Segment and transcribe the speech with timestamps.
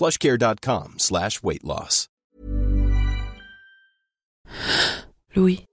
[0.00, 2.06] plushcare.com slash weight loss.
[5.36, 5.66] Louis.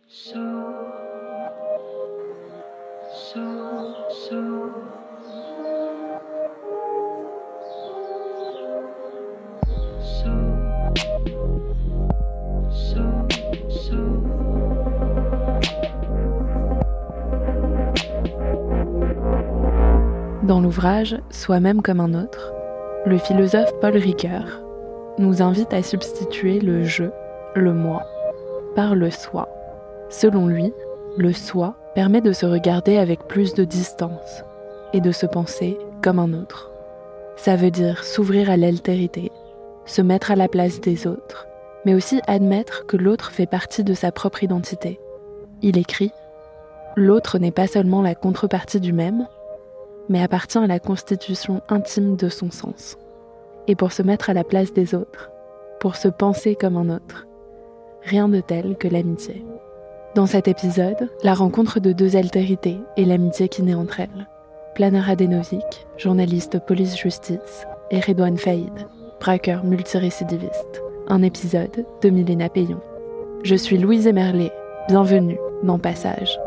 [20.43, 22.56] Dans l'ouvrage Soi-même comme un autre,
[23.07, 24.61] le philosophe Paul Ricoeur
[25.17, 27.05] nous invite à substituer le je,
[27.55, 28.03] le moi,
[28.75, 29.47] par le soi.
[30.09, 30.73] Selon lui,
[31.17, 34.43] le soi permet de se regarder avec plus de distance
[34.91, 36.69] et de se penser comme un autre.
[37.37, 39.31] Ça veut dire s'ouvrir à l'altérité,
[39.85, 41.47] se mettre à la place des autres,
[41.85, 44.99] mais aussi admettre que l'autre fait partie de sa propre identité.
[45.61, 46.11] Il écrit
[46.97, 49.27] L'autre n'est pas seulement la contrepartie du même,
[50.09, 52.97] mais appartient à la constitution intime de son sens.
[53.67, 55.29] Et pour se mettre à la place des autres,
[55.79, 57.27] pour se penser comme un autre,
[58.03, 59.45] rien de tel que l'amitié.
[60.15, 64.27] Dans cet épisode, la rencontre de deux altérités et l'amitié qui naît entre elles.
[64.73, 68.87] Planeur Adenovic, journaliste police-justice, et Redouane Faïd,
[69.19, 70.81] braqueur multirécidiviste.
[71.07, 72.81] Un épisode de Milena Payon.
[73.43, 74.51] Je suis Louise Emerlet,
[74.87, 76.37] bienvenue dans Passage.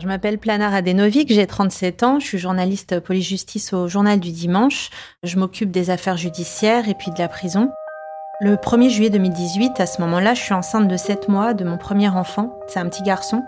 [0.00, 4.90] Je m'appelle Planar Adenovic, j'ai 37 ans, je suis journaliste police-justice au Journal du Dimanche.
[5.24, 7.72] Je m'occupe des affaires judiciaires et puis de la prison.
[8.40, 11.78] Le 1er juillet 2018, à ce moment-là, je suis enceinte de 7 mois de mon
[11.78, 12.56] premier enfant.
[12.68, 13.42] C'est un petit garçon.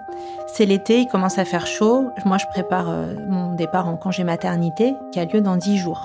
[0.49, 2.11] C'est l'été, il commence à faire chaud.
[2.25, 6.05] Moi, je prépare euh, mon départ en congé maternité qui a lieu dans 10 jours.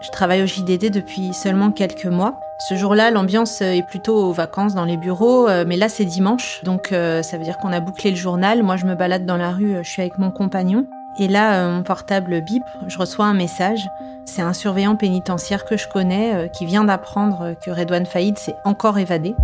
[0.00, 2.40] Je travaille au JDD depuis seulement quelques mois.
[2.68, 6.60] Ce jour-là, l'ambiance est plutôt aux vacances dans les bureaux, euh, mais là c'est dimanche,
[6.62, 8.62] donc euh, ça veut dire qu'on a bouclé le journal.
[8.62, 10.86] Moi je me balade dans la rue, je suis avec mon compagnon.
[11.18, 13.88] Et là, euh, mon portable bip, je reçois un message.
[14.26, 18.98] C'est un surveillant pénitentiaire que je connais qui vient d'apprendre que Redouane Faïd s'est encore
[18.98, 19.34] évadé.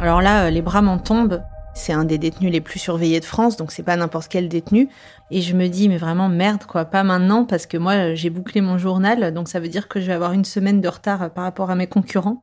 [0.00, 1.42] Alors là, les bras m'en tombent.
[1.74, 4.88] C'est un des détenus les plus surveillés de France, donc c'est pas n'importe quel détenu.
[5.30, 8.60] Et je me dis, mais vraiment merde, quoi, pas maintenant, parce que moi, j'ai bouclé
[8.60, 11.44] mon journal, donc ça veut dire que je vais avoir une semaine de retard par
[11.44, 12.38] rapport à mes concurrents.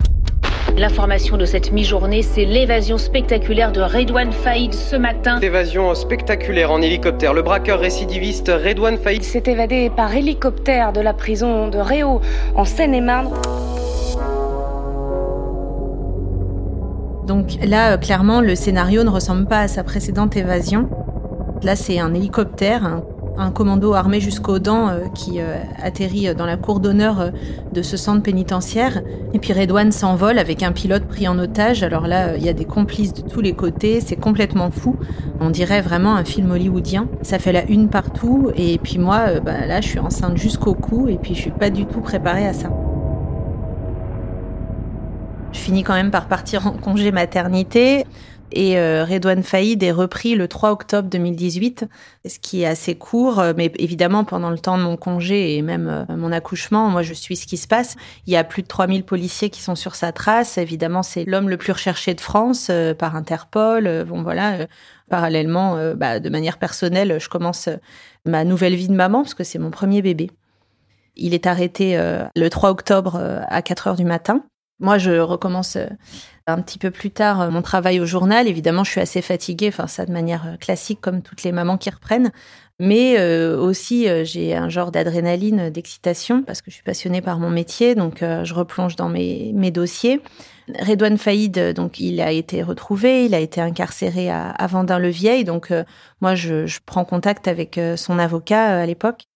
[0.77, 5.39] L'information de cette mi-journée, c'est l'évasion spectaculaire de Redouane Faïd ce matin.
[5.41, 7.33] Évasion spectaculaire en hélicoptère.
[7.33, 12.21] Le braqueur récidiviste Redouane Faïd s'est évadé par hélicoptère de la prison de Réau
[12.55, 13.33] en Seine-et-Marne.
[17.29, 20.89] Donc là, euh, clairement, le scénario ne ressemble pas à sa précédente évasion.
[21.61, 23.03] Là, c'est un hélicoptère,
[23.37, 27.31] un, commando armé jusqu'aux dents euh, qui euh, atterrit dans la cour d'honneur
[27.71, 29.03] de ce centre pénitentiaire.
[29.35, 31.83] Et puis Redouane s'envole avec un pilote pris en otage.
[31.83, 34.95] Alors là, il y a des complices de tous les côtés, c'est complètement fou.
[35.39, 37.07] On dirait vraiment un film hollywoodien.
[37.21, 38.49] Ça fait la une partout.
[38.55, 41.69] Et puis moi, bah, là, je suis enceinte jusqu'au cou et puis je suis pas
[41.69, 42.71] du tout préparée à ça.
[45.69, 48.03] Je finis quand même par partir en congé maternité.
[48.51, 51.85] Et euh, Redouane Faïd est repris le 3 octobre 2018,
[52.27, 55.61] ce qui est assez court, euh, mais évidemment pendant le temps de mon congé et
[55.61, 57.97] même euh, mon accouchement, moi je suis ce qui se passe.
[58.25, 60.57] Il y a plus de 3000 policiers qui sont sur sa trace.
[60.57, 64.05] Évidemment, c'est l'homme le plus recherché de France par Interpol.
[64.05, 64.65] bon voilà,
[65.07, 67.69] parallèlement, bah, de manière personnelle, je commence
[68.25, 70.31] ma nouvelle vie de maman parce que c'est mon premier bébé.
[71.15, 71.95] Il est arrêté
[72.35, 74.43] le 3 octobre à 4 heures du matin.
[74.79, 75.87] Moi, je recommence euh,
[76.47, 78.47] un petit peu plus tard euh, mon travail au journal.
[78.47, 81.77] Évidemment, je suis assez fatiguée, enfin ça de manière euh, classique comme toutes les mamans
[81.77, 82.31] qui reprennent.
[82.81, 83.21] Mais
[83.57, 88.19] aussi, j'ai un genre d'adrénaline, d'excitation, parce que je suis passionnée par mon métier, donc
[88.21, 90.21] je replonge dans mes, mes dossiers.
[90.79, 95.73] Redouane Faïd, donc il a été retrouvé, il a été incarcéré à, à Vendin-le-Vieil, donc
[96.21, 99.28] moi je, je, prends contact avec son avocat à l'époque.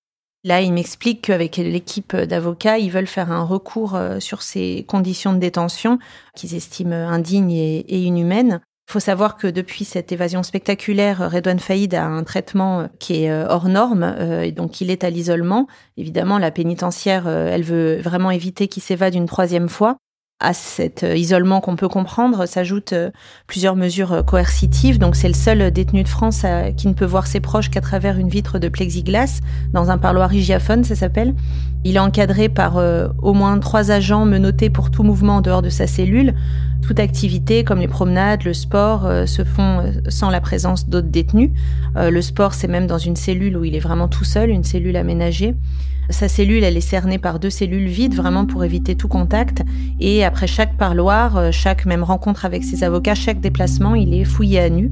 [0.43, 5.39] Là, il m'explique qu'avec l'équipe d'avocats, ils veulent faire un recours sur ces conditions de
[5.39, 5.99] détention
[6.35, 8.59] qu'ils estiment indignes et, inhumaines.
[8.89, 13.23] Il faut savoir que depuis cette évasion spectaculaire, Redouane Faïd a un traitement euh, qui
[13.23, 15.67] est euh, hors norme, euh, et donc il est à l'isolement.
[15.97, 19.97] Évidemment, la pénitentiaire, elle veut vraiment éviter qu'il s'évade une troisième fois.
[20.39, 22.95] À cet isolement qu'on peut comprendre s'ajoutent
[23.47, 24.99] plusieurs mesures coercitives.
[24.99, 26.45] Donc c'est le seul détenu de France
[26.75, 29.39] qui ne peut voir ses proches qu'à travers une vitre de plexiglas
[29.71, 31.33] dans un parloir hygiaphone, ça s'appelle.
[31.85, 32.75] Il est encadré par
[33.21, 36.33] au moins trois agents menottés pour tout mouvement en dehors de sa cellule.
[36.83, 41.07] Toute activité comme les promenades, le sport euh, se font euh, sans la présence d'autres
[41.07, 41.51] détenus.
[41.95, 44.65] Euh, le sport, c'est même dans une cellule où il est vraiment tout seul, une
[44.65, 45.55] cellule aménagée.
[46.09, 49.63] Sa cellule, elle est cernée par deux cellules vides, vraiment pour éviter tout contact.
[49.99, 54.59] Et après chaque parloir, chaque même rencontre avec ses avocats, chaque déplacement, il est fouillé
[54.59, 54.91] à nu.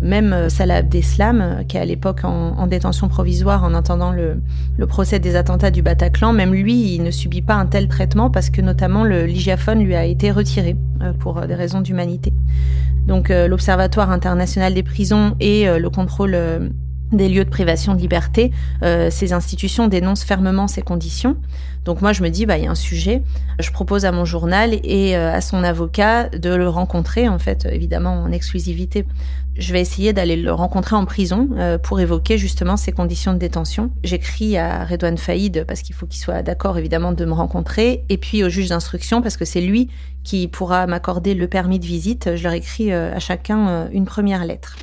[0.00, 4.42] Même euh, Salah Abdeslam, euh, qui est à l'époque en, détention provisoire en attendant le,
[4.86, 8.50] procès des attentats du Bataclan, même lui, il ne subit pas un tel traitement parce
[8.50, 12.32] que notamment le ligiaphone lui a été retiré euh, pour des raisons d'humanité.
[13.06, 16.36] Donc l'Observatoire international des prisons et le contrôle
[17.12, 18.52] des lieux de privation de liberté,
[19.10, 21.36] ces institutions dénoncent fermement ces conditions.
[21.84, 23.22] Donc moi, je me dis, bah, il y a un sujet.
[23.60, 28.22] Je propose à mon journal et à son avocat de le rencontrer, en fait, évidemment
[28.22, 29.06] en exclusivité
[29.58, 33.38] je vais essayer d'aller le rencontrer en prison euh, pour évoquer justement ses conditions de
[33.38, 33.90] détention.
[34.04, 38.18] J'écris à Redouane Faïd parce qu'il faut qu'il soit d'accord évidemment de me rencontrer et
[38.18, 39.88] puis au juge d'instruction parce que c'est lui
[40.24, 42.36] qui pourra m'accorder le permis de visite.
[42.36, 44.76] Je leur écris euh, à chacun euh, une première lettre.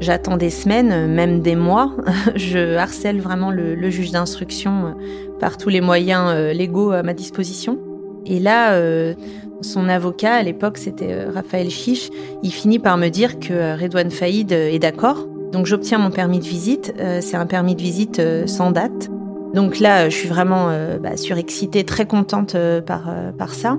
[0.00, 1.92] J'attends des semaines, même des mois.
[2.34, 4.94] Je harcèle vraiment le, juge d'instruction
[5.40, 7.78] par tous les moyens légaux à ma disposition.
[8.26, 8.76] Et là,
[9.60, 12.10] son avocat, à l'époque, c'était euh, Raphaël Chiche,
[12.42, 15.26] il finit par me dire que euh, Redouane Faïd euh, est d'accord.
[15.52, 16.92] Donc j'obtiens mon permis de visite.
[17.20, 19.08] C'est un permis de visite sans date.
[19.54, 20.68] Donc là, je suis vraiment
[21.02, 22.54] bah, surexcitée, très contente
[22.84, 23.78] par, par ça.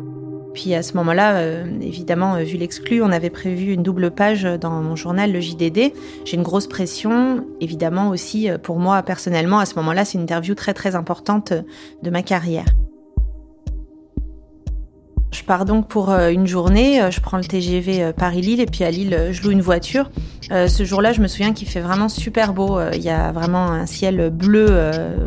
[0.53, 4.95] Puis à ce moment-là, évidemment, vu l'exclu, on avait prévu une double page dans mon
[4.95, 5.93] journal, le JDD.
[6.25, 9.59] J'ai une grosse pression, évidemment aussi pour moi personnellement.
[9.59, 11.53] À ce moment-là, c'est une interview très très importante
[12.03, 12.65] de ma carrière.
[15.49, 18.83] Pars donc pour euh, une journée, euh, je prends le TGV euh, Paris-Lille et puis
[18.83, 20.11] à Lille, je loue une voiture.
[20.51, 22.79] ce jour-là, je me souviens qu'il fait vraiment super beau.
[22.93, 24.67] Il y a vraiment un ciel bleu,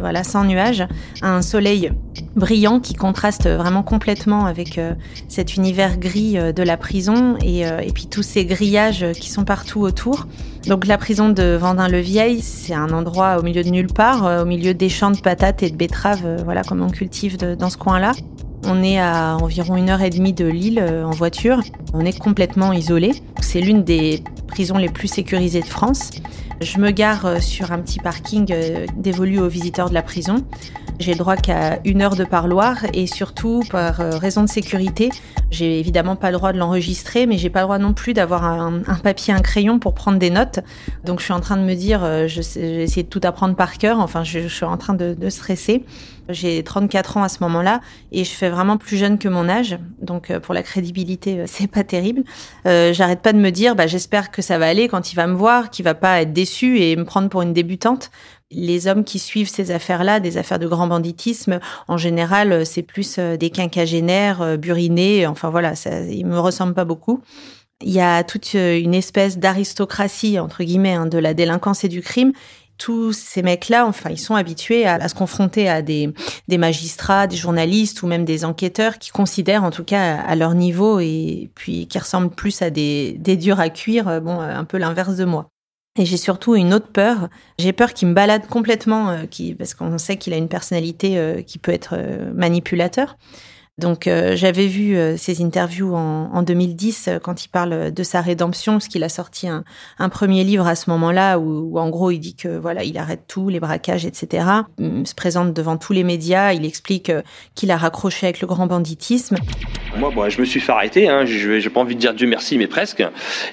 [0.00, 0.84] voilà, sans nuages,
[1.22, 1.92] un soleil
[2.36, 4.80] brillant qui contraste vraiment complètement avec
[5.28, 9.80] cet univers gris de la prison et, et puis tous ces grillages qui sont partout
[9.80, 10.26] autour.
[10.66, 14.75] Donc la prison de Vendin-le-Vieil, c'est un endroit au milieu de nulle part, au milieu
[14.75, 18.12] des champs de patates et de betteraves, voilà comme on cultive dans ce coin-là.
[18.64, 21.61] On est à environ une heure et demie de Lille euh, en voiture.
[21.94, 23.12] On est complètement isolé.
[23.41, 26.11] C'est l'une des prisons les plus sécurisées de France.
[26.61, 30.44] Je me gare euh, sur un petit parking euh, dévolu aux visiteurs de la prison.
[31.00, 35.09] J'ai le droit qu'à une heure de parloir et surtout, par raison de sécurité,
[35.50, 38.44] j'ai évidemment pas le droit de l'enregistrer, mais j'ai pas le droit non plus d'avoir
[38.44, 40.61] un, papier, un crayon pour prendre des notes.
[41.05, 43.79] Donc je suis en train de me dire, je j'ai essayé de tout apprendre par
[43.79, 43.99] cœur.
[43.99, 45.82] Enfin, je, suis en train de, de stresser.
[46.32, 47.81] J'ai 34 ans à ce moment-là
[48.11, 49.79] et je fais vraiment plus jeune que mon âge.
[50.00, 52.25] Donc euh, pour la crédibilité, euh, c'est pas terrible.
[52.67, 55.26] Euh, J'arrête pas de me dire, bah, j'espère que ça va aller quand il va
[55.26, 58.11] me voir, qu'il va pas être déçu et me prendre pour une débutante.
[58.50, 63.18] Les hommes qui suivent ces affaires-là, des affaires de grand banditisme, en général, c'est plus
[63.18, 65.26] des quinquagénaires, burinés.
[65.26, 67.23] Enfin voilà, ça, ils me ressemblent pas beaucoup.
[67.80, 72.02] Il y a toute une espèce d'aristocratie entre guillemets hein, de la délinquance et du
[72.02, 72.33] crime
[72.79, 76.12] tous ces mecs-là, enfin, ils sont habitués à, se confronter à des,
[76.50, 80.99] magistrats, des journalistes ou même des enquêteurs qui considèrent, en tout cas, à leur niveau
[81.00, 85.17] et puis qui ressemblent plus à des, durs à cuire, euh, bon, un peu l'inverse
[85.17, 85.49] de moi.
[85.99, 87.29] Et j'ai surtout une autre peur.
[87.59, 91.43] J'ai peur qu'il me balade complètement, euh, parce qu'on sait qu'il a une personnalité euh,
[91.43, 91.97] qui peut être
[92.35, 93.17] manipulateur.
[93.79, 98.02] Donc euh, j'avais vu euh, ses interviews en, en 2010 euh, quand il parle de
[98.02, 99.64] sa rédemption, parce qu'il a sorti un,
[99.99, 102.99] un, premier livre à ce moment-là où, où, en gros il dit que voilà il
[102.99, 104.45] arrête tout, les braquages, etc.
[104.79, 107.11] Il se présente devant tous les médias, il explique
[107.55, 109.37] qu'il a raccroché avec le grand banditisme.
[109.97, 111.09] Moi, bon, je me suis fait arrêter.
[111.09, 113.02] Hein, je n'ai pas envie de dire Dieu merci, mais presque.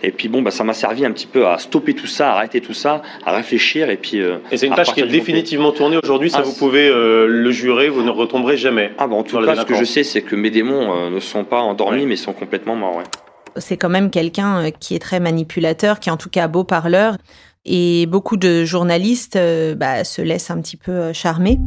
[0.04, 2.36] Et puis bon, bah, ça m'a servi un petit peu à stopper tout ça, à
[2.36, 4.18] arrêter tout ça, à réfléchir et puis.
[4.18, 6.30] et c'est une tâche qui est définitivement tournée aujourd'hui.
[6.30, 8.92] Ça, ah, vous pouvez le jurer, vous ne retomberez jamais.
[8.98, 11.20] Ah bon, en tout cas, ce que je sais, c'est que mes démons euh, ne
[11.20, 13.04] sont pas endormis, mais sont complètement morts.
[13.58, 16.64] C'est quand même quelqu'un euh, qui est très manipulateur, qui est en tout cas beau
[16.64, 17.16] parleur.
[17.66, 19.38] Et beaucoup de journalistes
[19.76, 21.60] bah, se laissent un petit peu charmer.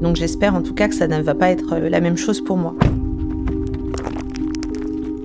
[0.00, 2.56] Donc j'espère en tout cas que ça ne va pas être la même chose pour
[2.56, 2.74] moi.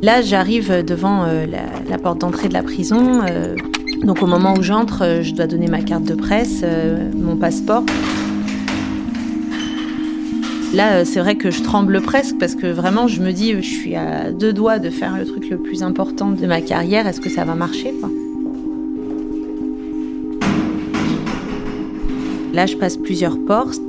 [0.01, 3.21] Là, j'arrive devant la, porte d'entrée de la prison.
[4.03, 6.63] donc au moment où j'entre, je dois donner ma carte de presse,
[7.15, 7.85] mon passeport.
[10.73, 13.61] Là, euh, c'est vrai que je tremble presque parce que vraiment, je me dis, je
[13.61, 17.05] suis à deux doigts de faire le truc le plus important de ma carrière.
[17.05, 17.93] Est-ce que ça va marcher
[22.53, 23.79] Là, je passe plusieurs portes.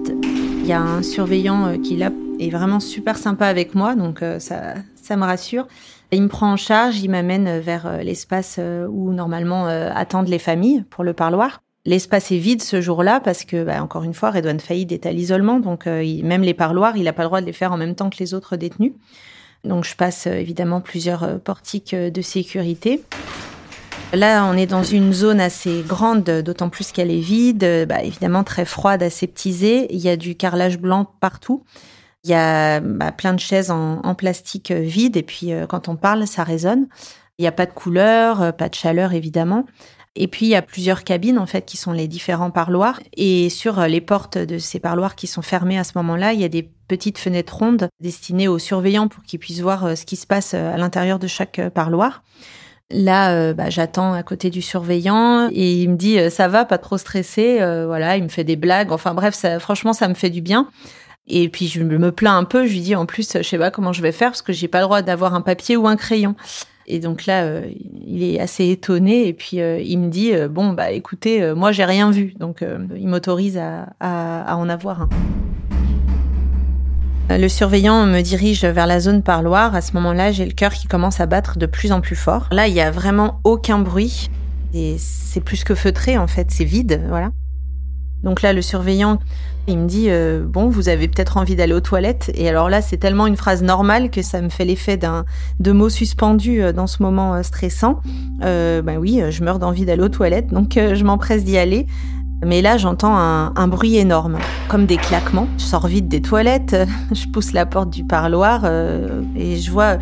[0.60, 4.22] Il y a un surveillant euh, qui là est vraiment super sympa avec moi, donc
[4.22, 5.66] euh, ça, ça me rassure.
[6.12, 11.02] Il me prend en charge, il m'amène vers l'espace où normalement attendent les familles pour
[11.02, 11.63] le parloir.
[11.86, 15.12] L'espace est vide ce jour-là parce que, bah, encore une fois, Redouane Faïd est à
[15.12, 17.76] l'isolement, donc euh, même les parloirs, il n'a pas le droit de les faire en
[17.76, 18.92] même temps que les autres détenus.
[19.64, 23.02] Donc je passe euh, évidemment plusieurs euh, portiques de sécurité.
[24.14, 28.44] Là, on est dans une zone assez grande, d'autant plus qu'elle est vide, bah, évidemment
[28.44, 29.86] très froide, aseptisée.
[29.92, 31.64] Il y a du carrelage blanc partout.
[32.22, 36.26] Il y a bah, plein de chaises en, plastique vide, et puis quand on parle,
[36.26, 36.86] ça résonne.
[37.38, 39.66] Il n'y a pas de couleur, pas de chaleur évidemment.
[40.16, 43.00] Et puis, il y a plusieurs cabines, en fait, qui sont les différents parloirs.
[43.16, 46.44] Et sur les portes de ces parloirs qui sont fermés à ce moment-là, il y
[46.44, 50.16] a des petites fenêtres rondes destinées aux surveillants pour qu'ils puissent voir euh, ce qui
[50.16, 52.22] se passe euh, à l'intérieur de chaque euh, parloir.
[52.90, 56.98] Là, bah, j'attends à côté du surveillant et il me dit ça va, pas trop
[56.98, 57.56] stressé.
[57.86, 58.92] voilà, il me fait des blagues.
[58.92, 60.68] Enfin bref, ça, franchement, ça me fait du bien.
[61.26, 62.66] Et puis je me plains un peu.
[62.66, 64.68] Je lui dis en plus, je sais pas comment je vais faire parce que j'ai
[64.68, 66.36] pas le droit d'avoir un papier ou un crayon.
[66.86, 67.66] Et donc là, euh,
[68.06, 71.72] il est assez étonné et puis euh, il me dit euh, bon bah écoutez, moi
[71.72, 72.64] j'ai rien vu, donc
[72.96, 75.08] il m'autorise à, à, en avoir un.
[77.30, 79.74] Le surveillant me dirige vers la zone parloir.
[79.74, 82.48] À ce moment-là, j'ai le cœur qui commence à battre de plus en plus fort.
[82.52, 84.30] Là, il y a vraiment aucun bruit
[84.74, 87.30] et c'est plus que feutré en fait, c'est vide, voilà.
[88.24, 89.18] Donc là, le surveillant,
[89.66, 92.30] il me dit euh, bon, vous avez peut-être envie d'aller aux toilettes.
[92.34, 95.24] Et alors là, c'est tellement une phrase normale que ça me fait l'effet d'un
[95.60, 98.00] de mots suspendus euh, dans ce moment euh, stressant.
[98.40, 101.86] ben oui, je meurs d'envie d'aller aux toilettes, donc je m'empresse d'y aller.
[102.44, 104.38] Mais là, j'entends un, bruit énorme,
[104.68, 105.48] comme des claquements.
[105.56, 106.76] Je sors vite des toilettes,
[107.12, 109.98] je pousse la porte du parloir et je vois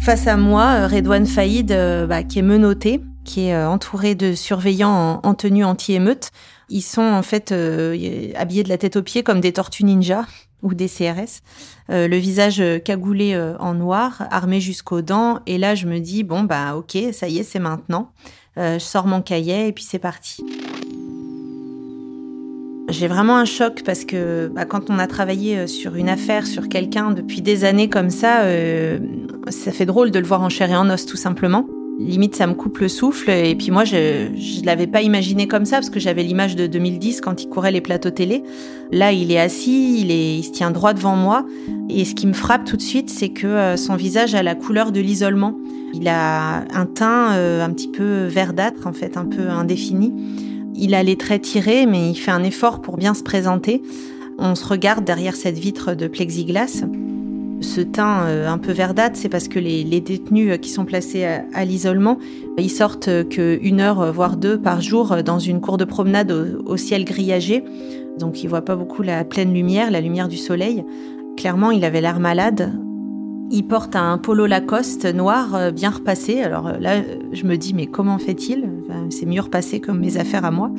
[0.00, 1.76] face à moi Redouane Faïd
[2.08, 6.30] bah, qui est menotté, qui est entouré de surveillants en tenue anti-émeute.
[6.74, 10.26] Ils sont en fait euh, habillés de la tête aux pieds comme des tortues ninja
[10.60, 11.40] ou des CRS,
[11.90, 15.38] euh, le visage cagoulé euh, en noir, armé jusqu'aux dents.
[15.46, 18.10] Et là, je me dis bon bah ok, ça y est, c'est maintenant.
[18.56, 20.42] je sors mon cahier et puis c'est parti.
[22.88, 26.68] J'ai vraiment un choc parce que bah, quand on a travaillé sur une affaire, sur
[26.68, 28.42] quelqu'un depuis des années comme ça,
[29.48, 31.66] ça fait drôle de le voir en chair et en os tout simplement.
[31.98, 33.30] Limite, ça me coupe le souffle.
[33.30, 36.66] Et puis moi, je ne l'avais pas imaginé comme ça parce que j'avais l'image de
[36.66, 38.42] 2010 quand il courait les plateaux télé.
[38.90, 41.46] Là, il est assis, il, est, il se tient droit devant moi.
[41.88, 44.54] Et ce qui me frappe tout de suite, c'est que euh, son visage a la
[44.54, 45.56] couleur de l'isolement.
[45.94, 50.12] Il a un teint euh, un petit peu verdâtre, en fait, un peu indéfini.
[50.74, 53.82] Il a les traits tirés, mais il fait un effort pour bien se présenter.
[54.38, 56.82] On se regarde derrière cette vitre de plexiglas.
[57.64, 61.24] Ce teint euh, un peu verdâtre, c'est parce que les, détenus euh, qui sont placés
[61.24, 62.18] à, l'isolement,
[62.58, 66.76] ils sortent euh, qu'une heure, voire deux par jour dans une cour de promenade au,
[66.76, 67.64] ciel grillagé.
[68.18, 70.84] Donc ils voient pas beaucoup la pleine lumière, la lumière du soleil.
[71.38, 72.70] Clairement, il avait l'air malade.
[73.50, 76.42] Il porte un polo Lacoste noir bien repassé.
[76.42, 77.02] Alors là,
[77.32, 78.68] je me dis, mais comment fait-il?
[79.10, 80.70] C'est mieux repassé comme mes affaires à moi.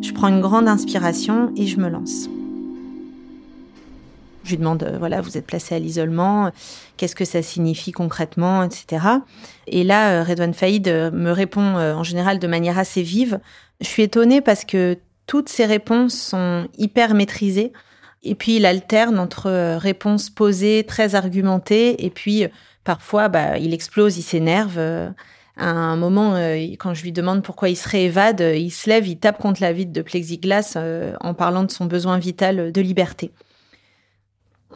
[0.00, 2.28] Je prends une grande inspiration et je me lance.
[4.44, 6.50] Je lui demande, euh, voilà, vous êtes placé à l'isolement,
[6.96, 9.06] qu'est-ce que ça signifie concrètement, etc.
[9.68, 13.38] Et là, euh, Redouane Faïd euh, me répond en général de manière assez vive.
[13.80, 17.72] Je suis étonnée parce que toutes ces réponses sont hyper maîtrisées.
[18.24, 22.46] Et puis, il alterne entre réponses posées, très argumentées, et puis
[22.84, 24.78] parfois, bah, il explose, il s'énerve.
[24.78, 26.34] À un moment,
[26.78, 29.72] quand je lui demande pourquoi il se réévade, il se lève, il tape contre la
[29.72, 30.78] vitre de plexiglas
[31.20, 33.32] en parlant de son besoin vital de liberté.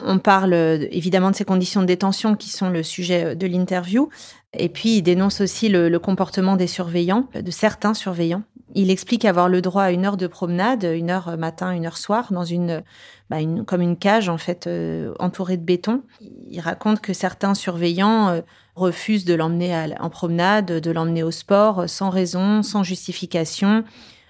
[0.01, 0.53] On parle
[0.91, 4.09] évidemment de ces conditions de détention qui sont le sujet de l'interview.
[4.53, 8.43] Et puis, il dénonce aussi le, comportement des surveillants, de certains surveillants.
[8.75, 11.97] Il explique avoir le droit à une heure de promenade, une heure matin, une heure
[11.97, 12.83] soir, dans une,
[13.29, 16.03] bah, comme une cage en fait euh, entourée de béton.
[16.49, 18.41] Il raconte que certains surveillants euh,
[18.75, 23.83] refusent de l'emmener en promenade, de l'emmener au sport, sans raison, sans justification.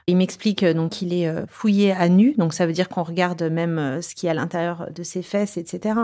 [0.09, 3.03] Il m'explique euh, donc qu'il est euh, fouillé à nu, donc ça veut dire qu'on
[3.03, 5.95] regarde même euh, ce qui est à l'intérieur de ses fesses, etc.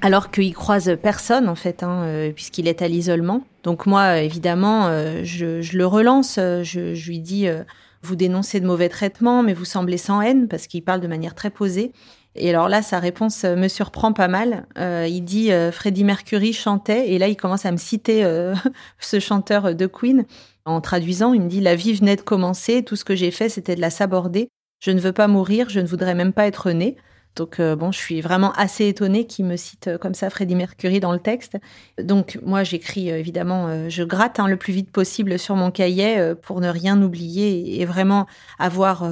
[0.00, 3.42] Alors qu'il croise personne en fait, hein, puisqu'il est à l'isolement.
[3.64, 4.90] Donc moi, évidemment,
[5.24, 7.48] je, le relance, je, lui dis
[8.04, 11.34] Vous dénoncez de mauvais traitements, mais vous semblez sans haine, parce qu'il parle de manière
[11.34, 11.92] très posée.
[12.36, 14.66] Et alors là, sa réponse me surprend pas mal.
[14.76, 18.24] il dit Freddie Mercury chantait, et là, il commence à me citer
[18.98, 20.26] ce chanteur de Queen.
[20.66, 23.48] En traduisant, il me dit La vie venait de commencer, tout ce que j'ai fait,
[23.48, 24.48] c'était de la saborder.
[24.80, 26.96] Je ne veux pas mourir, je ne voudrais même pas être né.
[27.36, 30.54] Donc euh, bon, je suis vraiment assez étonnée qu'il me cite euh, comme ça Freddie
[30.54, 31.56] Mercury dans le texte.
[32.00, 36.34] Donc moi j'écris euh, évidemment, je gratte hein, le plus vite possible sur mon cahier
[36.42, 38.26] pour ne rien oublier et vraiment
[38.58, 39.08] avoir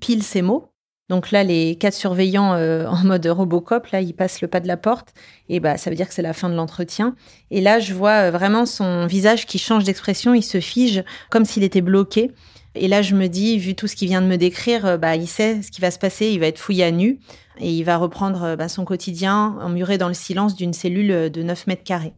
[0.00, 0.72] pile ces mots.
[1.08, 4.76] Donc là, les quatre surveillants en mode Robocop, là, ils passent le pas de la
[4.76, 5.12] porte,
[5.48, 7.14] et bah ça veut dire que c'est la fin de l'entretien.
[7.50, 11.62] Et là, je vois vraiment son visage qui change d'expression, il se fige comme s'il
[11.62, 12.32] était bloqué.
[12.74, 15.28] Et là, je me dis, vu tout ce qu'il vient de me décrire, bah il
[15.28, 17.20] sait ce qui va se passer, il va être fouillé à nu
[17.60, 21.28] et il va reprendre euh, bah, son quotidien emmuré dans le silence d'une cellule euh,
[21.28, 22.14] de 9 mètres carrés.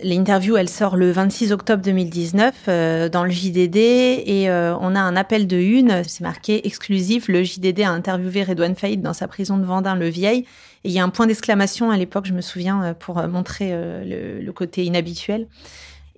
[0.00, 5.16] L'interview, elle sort le 26 octobre 2019 euh, dans le JDD et on a un
[5.16, 9.58] appel de une, c'est marqué exclusif, le JDD a interviewé Redouane Faïd dans sa prison
[9.58, 10.44] de Vendin-le-Vieil.
[10.84, 14.52] Et il y a un point d'exclamation à l'époque, je me souviens, pour montrer le,
[14.52, 15.48] côté inhabituel.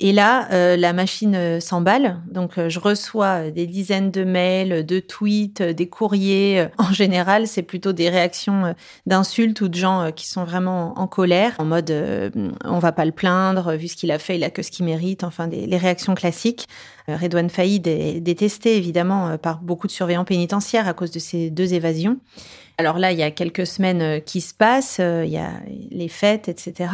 [0.02, 2.23] Et là, euh, la machine euh, s'emballe.
[2.30, 6.69] Donc, euh, je reçois des dizaines de mails, de tweets, des courriers.
[6.78, 11.54] En général, c'est plutôt des réactions d'insultes ou de gens qui sont vraiment en colère,
[11.59, 11.92] en mode
[12.64, 14.87] on va pas le plaindre, vu ce qu'il a fait, il a que ce qu'il
[14.87, 15.23] mérite.
[15.23, 16.66] Enfin, des, les réactions classiques.
[17.07, 21.75] Redouane Faïd est détesté évidemment par beaucoup de surveillants pénitentiaires à cause de ces deux
[21.75, 22.19] évasions.
[22.80, 25.50] Alors là, il y a quelques semaines euh, qui se passent, euh, il y a
[25.90, 26.90] les fêtes, etc.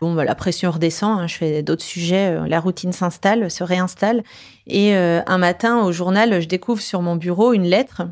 [0.00, 4.22] Bon, la pression redescend, hein, je fais d'autres sujets, euh, la routine s'installe, se réinstalle.
[4.68, 8.02] Et un matin, au journal, je découvre sur mon bureau une lettre,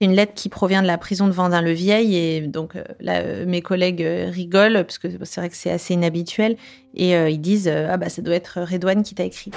[0.00, 2.16] une lettre qui provient de la prison de Vendin-le-Vieil.
[2.16, 6.56] Et donc là, mes collègues rigolent, parce que c'est vrai que c'est assez inhabituel.
[6.94, 9.52] Et ils disent, ah bah ça doit être Redouane qui t'a écrit.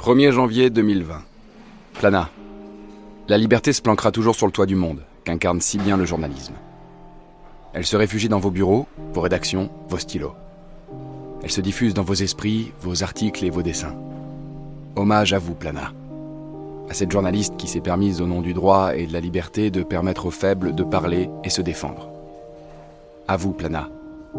[0.00, 1.22] 1er janvier 2020.
[1.94, 2.28] Plana.
[3.28, 6.54] La liberté se planquera toujours sur le toit du monde qu'incarne si bien le journalisme.
[7.74, 10.34] Elle se réfugie dans vos bureaux, vos rédactions, vos stylos.
[11.42, 13.94] Elle se diffuse dans vos esprits, vos articles et vos dessins.
[14.94, 15.92] Hommage à vous, Plana.
[16.90, 19.82] À cette journaliste qui s'est permise au nom du droit et de la liberté de
[19.82, 22.08] permettre aux faibles de parler et se défendre.
[23.26, 23.88] À vous, Plana.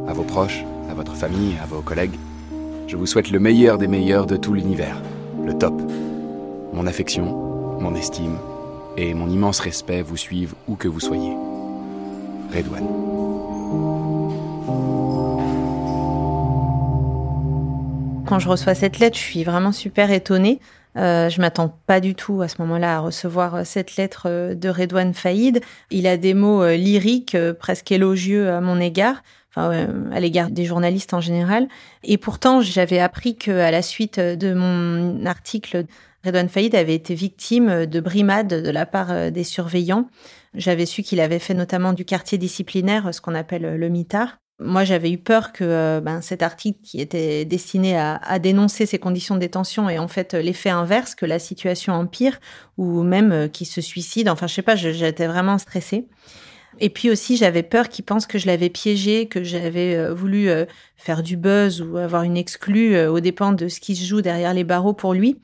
[0.07, 2.17] À vos proches, à votre famille, à vos collègues.
[2.87, 5.01] Je vous souhaite le meilleur des meilleurs de tout l'univers.
[5.43, 5.73] Le top.
[6.73, 8.37] Mon affection, mon estime,
[8.97, 11.35] et mon immense respect vous suive où que vous soyez.
[12.53, 12.87] Redouane.
[18.25, 20.59] Quand je reçois cette lettre, je suis vraiment super étonnée.
[20.95, 24.55] Euh, je m'attends pas du tout à ce moment-là à recevoir euh, cette lettre euh,
[24.55, 25.61] de Redouane Faïd.
[25.89, 30.65] Il a des mots euh, lyriques, presque élogieux à mon égard, enfin à l'égard des
[30.65, 31.67] journalistes en général.
[32.03, 35.85] Et pourtant, j'avais appris qu'à la suite de mon article
[36.23, 40.07] Redouane Faïd avait été victime de brimades de la part euh, des surveillants.
[40.53, 44.37] J'avais su qu'il avait fait notamment du quartier disciplinaire, ce qu'on appelle le mitard.
[44.59, 48.99] Moi, j'avais eu peur que euh, ben, cet article qui était destiné à, dénoncer ces
[48.99, 52.39] conditions de détention ait en fait l'effet inverse, que la situation empire
[52.77, 54.29] ou même euh, qu'il se suicide.
[54.29, 56.07] Enfin, je sais pas, j'étais vraiment stressée.
[56.79, 60.49] Et puis aussi, j'avais peur qu'il pense que je l'avais piégé, que j'avais voulu
[60.97, 64.55] faire du buzz ou avoir une exclue aux dépens de ce qui se joue derrière
[64.55, 65.39] les barreaux pour lui.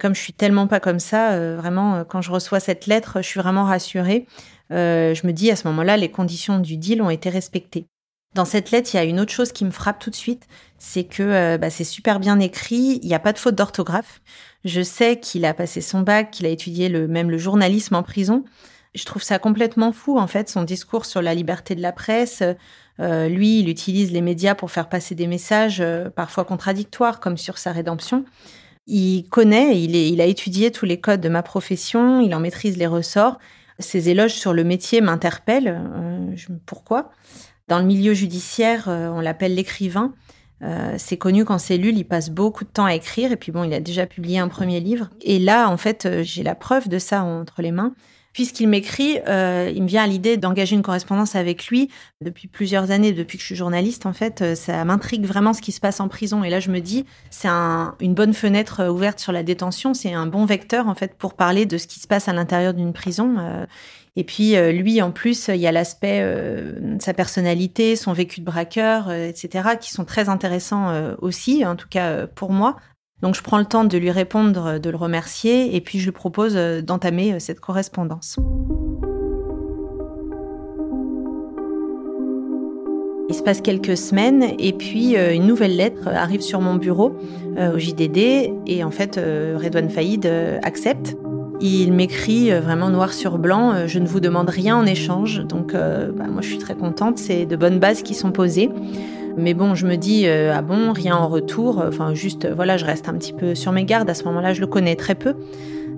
[0.00, 3.18] Comme je suis tellement pas comme ça, euh, vraiment, euh, quand je reçois cette lettre,
[3.20, 4.26] je suis vraiment rassurée.
[4.72, 7.86] Euh, je me dis à ce moment-là, les conditions du deal ont été respectées.
[8.34, 10.46] Dans cette lettre, il y a une autre chose qui me frappe tout de suite,
[10.78, 14.20] c'est que bah, c'est super bien écrit, il n'y a pas de faute d'orthographe.
[14.64, 18.04] Je sais qu'il a passé son bac, qu'il a étudié le, même le journalisme en
[18.04, 18.44] prison.
[18.94, 22.44] Je trouve ça complètement fou, en fait, son discours sur la liberté de la presse.
[23.00, 25.82] lui, il utilise les médias pour faire passer des messages
[26.14, 28.24] parfois contradictoires, comme sur sa rédemption.
[28.92, 32.88] Il connaît, il, a étudié tous les codes de ma profession, il en maîtrise les
[32.88, 33.38] ressorts.
[33.78, 35.80] Ses éloges sur le métier m'interpellent.
[35.94, 36.34] Euh,
[36.66, 37.12] pourquoi?
[37.68, 40.12] Dans le milieu judiciaire, euh, on l'appelle l'écrivain.
[40.62, 43.30] Euh, c'est connu qu'en cellule, il passe beaucoup de temps à écrire.
[43.30, 45.08] Et puis bon, il a déjà publié un premier livre.
[45.22, 47.94] Et là, en fait, j'ai la preuve de ça entre les mains.
[48.32, 51.90] Puisqu'il m'écrit, euh, il me vient à l'idée d'engager une correspondance avec lui
[52.20, 54.06] depuis plusieurs années, depuis que je suis journaliste.
[54.06, 56.44] En fait, euh, ça m'intrigue vraiment ce qui se passe en prison.
[56.44, 59.94] Et là, je me dis, c'est un, une bonne fenêtre euh, ouverte sur la détention.
[59.94, 62.72] C'est un bon vecteur en fait pour parler de ce qui se passe à l'intérieur
[62.72, 63.34] d'une prison.
[64.16, 66.24] Et puis lui, en plus, il y a l'aspect
[66.98, 72.26] sa personnalité, son vécu de braqueur, etc., qui sont très intéressants aussi, en tout cas
[72.26, 72.76] pour moi.
[73.22, 76.12] Donc je prends le temps de lui répondre, de le remercier, et puis je lui
[76.12, 78.36] propose euh, d'entamer euh, cette correspondance.
[83.28, 87.16] Il se passe quelques semaines et puis une nouvelle lettre arrive sur mon bureau
[87.56, 90.26] au JDD et en fait Redouane Faïd
[90.64, 91.16] accepte.
[91.60, 96.26] Il m'écrit vraiment noir sur blanc, je ne vous demande rien en échange, donc bah,
[96.28, 98.68] moi je suis très contente, c'est de bonnes bases qui sont posées.
[99.40, 101.82] Mais bon, je me dis, euh, ah bon, rien en retour.
[101.86, 104.10] Enfin, juste, euh, voilà, je reste un petit peu sur mes gardes.
[104.10, 105.34] À ce moment-là, je le connais très peu.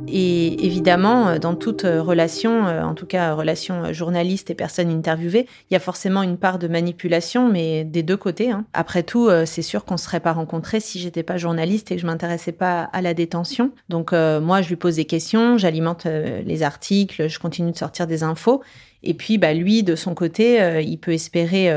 [0.08, 5.74] Et évidemment, euh, dans toute relation, en tout cas relation journaliste et personne interviewée, il
[5.74, 8.52] y a forcément une part de manipulation, mais des deux côtés.
[8.52, 8.64] Hein.
[8.74, 12.00] Après tout, c'est sûr qu'on ne serait pas rencontrés si j'étais pas journaliste et que
[12.00, 13.72] je m'intéressais pas à la détention.
[13.88, 18.22] Donc moi, je lui pose des questions, j'alimente les articles, je continue de sortir des
[18.22, 18.62] infos.
[19.04, 21.70] Et puis, bah, lui, de son côté, il peut espérer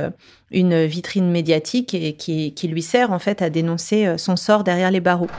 [0.56, 4.64] une vitrine médiatique et qui, qui, lui sert en fait à dénoncer euh, son sort
[4.64, 5.30] derrière les barreaux.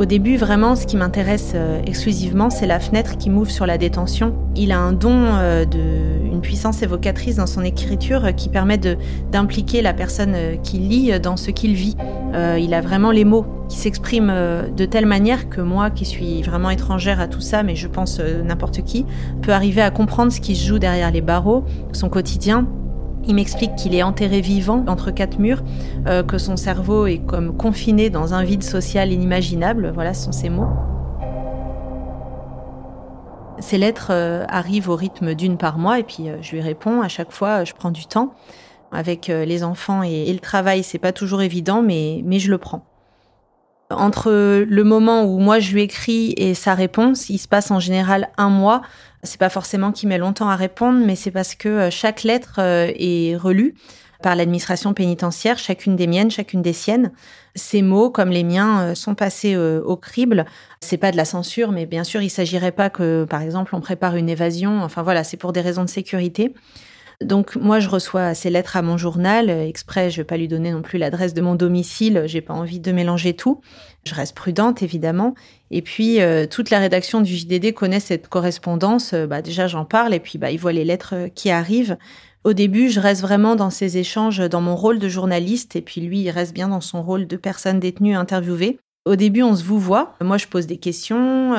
[0.00, 3.76] Au début, vraiment, ce qui m'intéresse euh, exclusivement, c'est la fenêtre qui m'ouvre sur la
[3.76, 4.34] détention.
[4.56, 5.78] Il a un don euh, de
[6.24, 11.50] une puissance évocatrice dans son écriture qui permet d'impliquer la personne qui lit dans ce
[11.50, 11.96] qu'il vit.
[12.32, 14.32] il a vraiment les mots qui s'expriment
[14.74, 18.20] de telle manière que moi, qui suis vraiment étrangère à tout ça, mais je pense
[18.20, 19.04] n'importe qui,
[19.42, 22.66] peut arriver à comprendre ce qui se joue derrière les barreaux, son quotidien,
[23.26, 25.62] il m'explique qu'il est enterré vivant entre quatre murs,
[26.06, 29.90] euh, que son cerveau est comme confiné dans un vide social inimaginable.
[29.94, 30.68] Voilà, ce sont ses mots.
[33.58, 37.02] Ces lettres euh, arrivent au rythme d'une par mois et puis euh, je lui réponds
[37.02, 37.64] à chaque fois.
[37.64, 38.34] Je prends du temps
[38.92, 40.82] avec les enfants et, et le travail.
[40.82, 42.84] C'est pas toujours évident, mais mais je le prends.
[43.90, 44.30] Entre
[44.66, 48.30] le moment où moi je lui écris et sa réponse, il se passe en général
[48.36, 48.82] un mois.
[49.22, 52.56] C'est pas forcément qu'il met longtemps à répondre, mais c'est parce que euh, chaque lettre
[52.58, 53.74] euh, est relue
[54.22, 57.10] par l'administration pénitentiaire, chacune des miennes, chacune des siennes.
[57.54, 60.44] Ces mots, comme les miens, euh, sont passés au crible.
[60.80, 63.80] C'est pas de la censure, mais bien sûr, il s'agirait pas que, par exemple, on
[63.80, 64.82] prépare une évasion.
[64.82, 66.54] Enfin voilà, c'est pour des raisons de sécurité.
[67.22, 69.50] Donc moi, je reçois ces lettres à mon journal.
[69.50, 72.22] Exprès, je vais pas lui donner non plus l'adresse de mon domicile.
[72.24, 73.60] J'ai pas envie de mélanger tout.
[74.04, 75.34] Je reste prudente, évidemment.
[75.70, 79.12] Et puis, euh, toute la rédaction du JDD connaît cette correspondance.
[79.12, 81.98] Euh, bah, déjà, j'en parle et puis bah, ils voient les lettres euh, qui arrivent.
[82.42, 86.00] Au début, je reste vraiment dans ces échanges, dans mon rôle de journaliste, et puis
[86.00, 88.78] lui, il reste bien dans son rôle de personne détenue interviewée.
[89.06, 90.14] Au début, on se vous voit.
[90.20, 91.54] Moi, je pose des questions.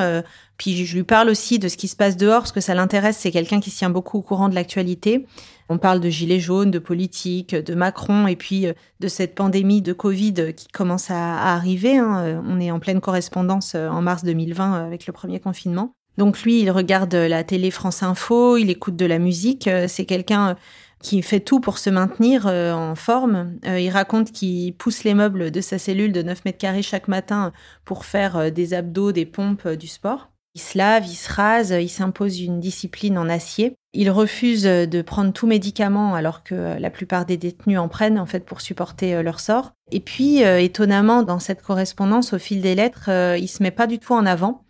[0.56, 3.18] puis je lui parle aussi de ce qui se passe dehors, ce que ça l'intéresse.
[3.18, 5.26] C'est quelqu'un qui se tient beaucoup au courant de l'actualité.
[5.72, 9.80] On parle de gilets jaunes, de politique, de Macron et puis euh, de cette pandémie
[9.80, 11.96] de Covid qui commence à, arriver.
[11.96, 12.18] Hein.
[12.18, 15.94] Euh, on est en pleine correspondance euh, en mars 2020 avec le premier confinement.
[16.18, 19.70] Donc lui, il regarde la télé France Info, il écoute de la musique.
[19.88, 20.56] C'est quelqu'un
[21.02, 23.58] qui fait tout pour se maintenir en forme.
[23.64, 27.52] il raconte qu'il pousse les meubles de sa cellule de 9 mètres carrés chaque matin
[27.84, 30.30] pour faire des abdos, des pompes, du sport.
[30.54, 33.74] Il se lave, il se rase, il s'impose une discipline en acier.
[33.94, 38.26] Il refuse de prendre tout médicament alors que la plupart des détenus en prennent en
[38.26, 39.72] fait pour supporter euh, leur sort.
[39.90, 43.70] Et puis euh, étonnamment dans cette correspondance au fil des lettres, euh, il se met
[43.70, 44.64] pas du tout en avant.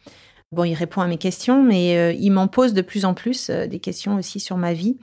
[0.53, 3.79] Bon, il répond à mes questions, mais il m'en pose de plus en plus des
[3.79, 4.99] questions aussi sur ma vie.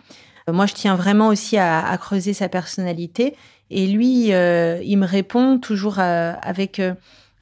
[0.52, 3.36] Moi, je tiens vraiment aussi à, creuser sa personnalité.
[3.70, 6.82] Et lui, il me répond toujours avec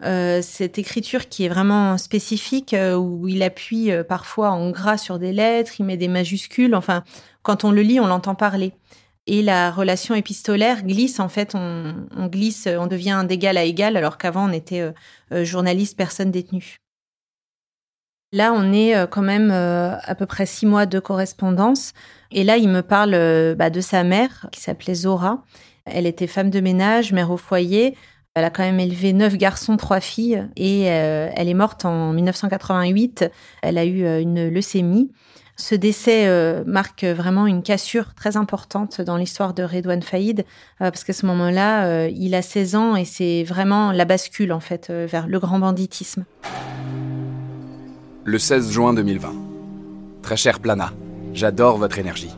[0.03, 4.97] euh, cette écriture qui est vraiment spécifique, euh, où il appuie euh, parfois en gras
[4.97, 6.75] sur des lettres, il met des majuscules.
[6.75, 7.03] Enfin,
[7.41, 8.73] quand on le lit, on l'entend parler.
[9.25, 13.97] Et la relation épistolaire glisse, en fait, on, on glisse, on devient d'égal à égal,
[13.97, 14.93] alors qu'avant, on était
[15.31, 16.77] journaliste, personne détenue.
[18.33, 21.93] Là, on est quand même à peu près six mois de correspondance.
[22.31, 23.11] Et là, il me parle
[23.55, 25.43] bah, de sa mère, qui s'appelait Zora.
[25.85, 27.95] Elle était femme de ménage, mère au foyer.
[28.37, 32.13] Elle a quand même élevé neuf garçons, trois filles, et euh, elle est morte en
[32.13, 33.31] 1988.
[33.63, 35.11] Elle a eu euh, une leucémie.
[35.55, 40.45] Ce décès euh, marque vraiment une cassure très importante dans l'histoire de Redouane Faïd,
[40.77, 44.91] parce qu'à ce moment-là, il a 16 ans et c'est vraiment la bascule en fait
[44.91, 46.23] vers le grand banditisme.
[48.29, 49.33] Le 16 juin 2020.
[50.21, 50.91] Très cher Plana,
[51.33, 52.35] j'adore votre énergie.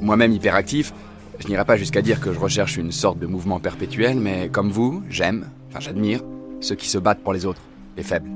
[0.00, 0.94] Moi-même hyperactif,
[1.38, 4.70] je n'irai pas jusqu'à dire que je recherche une sorte de mouvement perpétuel, mais comme
[4.70, 6.22] vous, j'aime, enfin j'admire,
[6.62, 7.60] ceux qui se battent pour les autres,
[7.98, 8.30] les faibles,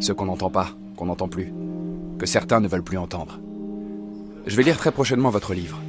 [0.00, 1.50] ceux qu'on n'entend pas, qu'on n'entend plus,
[2.18, 3.40] que certains ne veulent plus entendre.
[4.46, 5.80] Je vais lire très prochainement votre livre,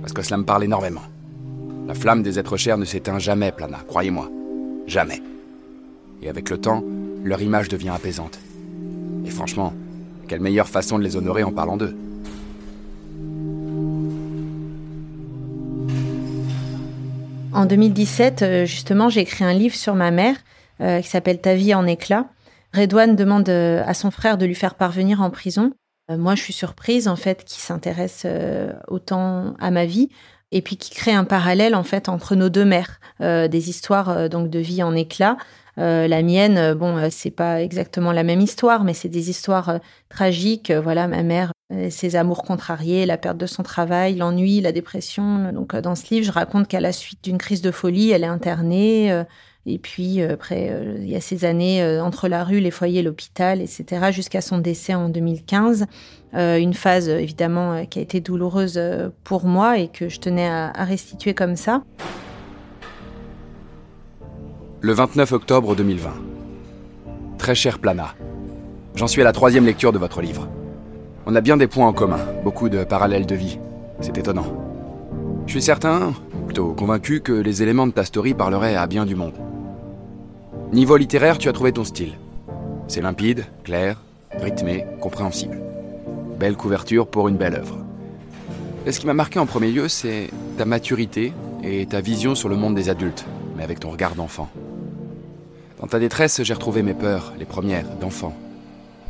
[0.00, 1.04] parce que cela me parle énormément.
[1.86, 4.30] La flamme des êtres chers ne s'éteint jamais, Plana, croyez-moi.
[4.86, 5.20] Jamais.
[6.22, 6.82] Et avec le temps,
[7.22, 8.38] leur image devient apaisante.
[9.26, 9.72] Et franchement,
[10.28, 11.96] quelle meilleure façon de les honorer en parlant d'eux.
[17.52, 20.36] En 2017, euh, justement, j'ai écrit un livre sur ma mère
[20.80, 22.26] euh, qui s'appelle Ta vie en éclats.
[22.74, 25.72] Redouane demande euh, à son frère de lui faire parvenir en prison.
[26.08, 28.26] moi, je suis surprise en fait qu'il s'intéresse
[28.86, 30.08] autant à ma vie
[30.52, 34.48] et puis qui crée un parallèle en fait entre nos deux mères, des histoires donc
[34.48, 34.94] de vie en
[35.76, 36.08] éclats.
[36.08, 40.70] la mienne, bon, c'est pas exactement la même histoire, mais c'est des histoires tragiques.
[40.70, 41.52] Voilà, ma mère,
[41.90, 45.52] ses amours contrariés, la perte de son travail, l'ennui, la dépression.
[45.52, 48.26] Donc, dans ce livre, je raconte qu'à la suite d'une crise de folie, elle est
[48.26, 49.24] internée.
[49.66, 52.70] Et puis euh, après, euh, il y a ces années euh, entre la rue, les
[52.70, 55.86] foyers, l'hôpital, etc., jusqu'à son décès en 2015.
[56.34, 58.80] une phase évidemment qui a été douloureuse
[59.24, 61.82] pour moi et que je tenais à restituer comme ça.
[64.82, 66.10] Le 29 octobre 2020.
[67.38, 68.14] Très cher Plana,
[68.94, 70.48] j'en suis à la troisième lecture de votre livre.
[71.24, 73.58] On a bien des points en commun, beaucoup de parallèles de vie.
[74.02, 74.46] C'est étonnant.
[75.46, 76.12] Je suis certain,
[76.44, 79.32] plutôt convaincu, que les éléments de ta story parleraient à bien du monde.
[80.72, 82.12] Niveau littéraire, tu as trouvé ton style.
[82.86, 83.96] C'est limpide, clair,
[84.38, 85.58] rythmé, compréhensible.
[86.38, 87.78] Belle couverture pour une belle œuvre.
[88.84, 91.32] Et ce qui m'a marqué en premier lieu, c'est ta maturité
[91.64, 93.24] et ta vision sur le monde des adultes,
[93.56, 94.48] mais avec ton regard d'enfant.
[95.80, 98.34] Dans ta détresse, j'ai retrouvé mes peurs, les premières, d'enfant,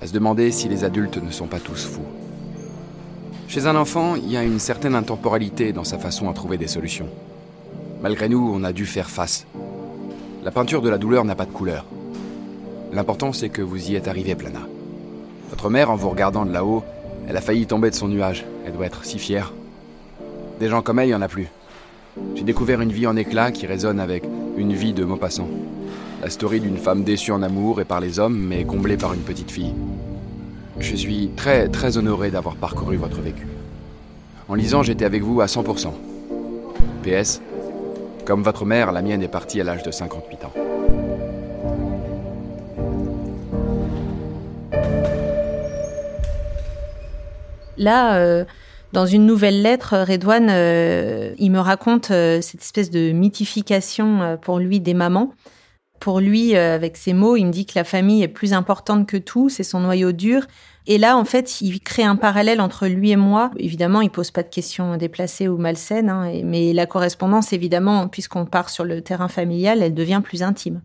[0.00, 2.06] à se demander si les adultes ne sont pas tous fous.
[3.48, 6.66] Chez un enfant, il y a une certaine intemporalité dans sa façon à trouver des
[6.66, 7.09] solutions.
[8.02, 9.46] Malgré nous, on a dû faire face,
[10.44, 11.85] la peinture de la douleur n'a pas de couleur.
[12.92, 14.61] L'important, c'est que vous y êtes arrivé, Plana.
[15.50, 16.82] Votre mère, en vous regardant de là-haut,
[17.28, 18.44] elle a failli tomber de son nuage.
[18.64, 19.52] Elle doit être si fière.
[20.61, 21.48] Des gens comme elle, il n'y en a plus.
[22.35, 24.24] J'ai découvert une vie en éclat qui résonne avec
[24.57, 25.49] une vie de Maupassant.
[26.23, 29.21] La story d'une femme déçue en amour et par les hommes, mais comblée par une
[29.21, 29.75] petite fille.
[30.79, 33.47] Je suis très, très honoré d'avoir parcouru votre vécu.
[34.49, 35.92] En lisant, j'étais avec vous à 100%.
[37.03, 37.40] PS,
[38.25, 40.53] comme votre mère, la mienne est partie à l'âge de 58 ans.
[47.79, 48.45] Là, euh,
[48.92, 54.59] dans une nouvelle lettre, Redouane, euh, il me raconte euh, cette espèce de mythification pour
[54.59, 55.33] lui des mamans.
[56.01, 59.16] Pour lui, avec ses mots, il me dit que la famille est plus importante que
[59.16, 60.42] tout, c'est son noyau dur,
[60.88, 63.51] et là, en fait, il crée un parallèle entre lui et moi.
[63.59, 68.46] Évidemment, il pose pas de questions déplacées ou malsaines, hein, mais la correspondance, évidemment, puisqu'on
[68.46, 70.81] part sur le terrain familial, elle devient plus intime.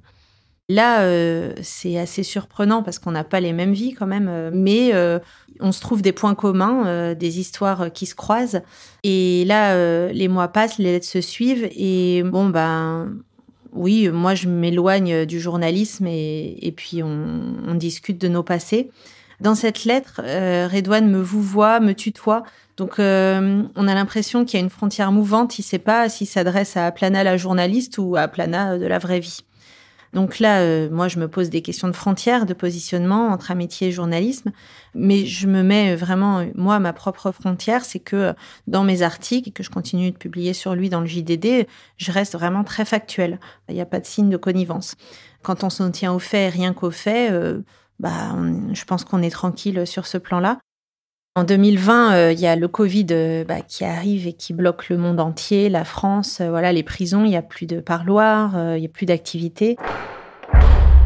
[0.69, 4.51] Là, euh, c'est assez surprenant parce qu'on n'a pas les mêmes vies quand même, euh,
[4.53, 5.19] mais euh,
[5.59, 8.61] on se trouve des points communs, des histoires qui se croisent.
[9.03, 13.13] Et là, les mois passent, les lettres se suivent, et bon, ben,
[13.73, 18.89] oui, moi, je m'éloigne du journalisme et, puis on, discute de nos passés.
[19.39, 22.43] Dans cette lettre, Redouane me vous voit, me tutoie.
[22.77, 23.01] Donc, on
[23.87, 25.59] a l'impression qu'il y a une frontière mouvante.
[25.59, 28.97] Il ne sait pas s'il s'adresse à Plana la journaliste ou à Plana de la
[28.97, 29.43] vraie vie.
[30.13, 33.87] Donc là, euh, moi, je me pose des questions de frontières, de positionnement entre amitié
[33.87, 34.51] et journalisme,
[34.93, 38.33] mais je me mets vraiment, moi, ma propre frontière, c'est que
[38.67, 42.33] dans mes articles, que je continue de publier sur lui dans le JDD, je reste
[42.33, 43.39] vraiment très factuel.
[43.69, 44.95] Il n'y a pas de signe de connivence.
[45.43, 47.33] Quand on s'en tient aux faits, rien qu'aux faits,
[47.99, 48.35] bah,
[48.73, 50.59] je pense qu'on est tranquille sur ce plan-là.
[51.35, 54.89] En 2020, euh, il y a le Covid euh, bah, qui arrive et qui bloque
[54.89, 58.51] le monde entier, la France, euh, voilà, les prisons, il n'y a plus de parloirs,
[58.75, 59.77] il n'y a plus d'activités.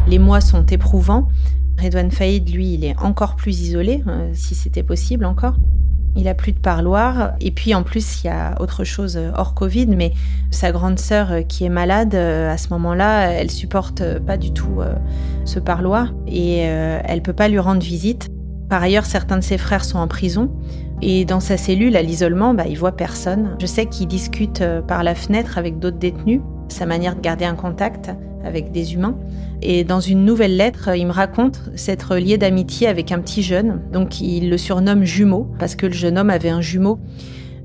[0.08, 1.28] Les mois sont éprouvants.
[1.80, 5.54] Redouane Faïd, lui, il est encore plus isolé, si c'était possible encore.
[6.16, 7.34] Il a plus de parloir.
[7.40, 10.12] Et puis en plus, il y a autre chose hors Covid, mais
[10.50, 14.52] sa grande sœur euh, qui est malade, euh, à ce moment-là, elle supporte pas du
[14.52, 14.94] tout euh,
[15.44, 18.30] ce parloir et elle peut pas lui rendre visite.
[18.68, 20.50] Par ailleurs, certains de ses frères sont en prison.
[21.02, 23.56] Et dans sa cellule, à l'isolement, bah, il voit personne.
[23.60, 26.40] Je sais qu'il discute par la fenêtre avec d'autres détenus.
[26.68, 28.10] Sa manière de garder un contact,
[28.46, 29.16] avec des humains.
[29.62, 33.80] Et dans une nouvelle lettre, il me raconte s'être lié d'amitié avec un petit jeune.
[33.92, 36.98] Donc il le surnomme jumeau parce que le jeune homme avait un jumeau.